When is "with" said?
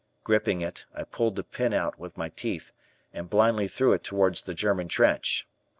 1.99-2.17